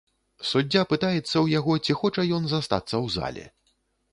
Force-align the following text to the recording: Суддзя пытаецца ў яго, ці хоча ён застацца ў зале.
Суддзя 0.51 0.81
пытаецца 0.93 1.21
ў 1.23 1.45
яго, 1.59 1.75
ці 1.85 1.97
хоча 2.01 2.25
ён 2.39 2.43
застацца 2.55 2.93
ў 2.93 3.07
зале. 3.19 3.45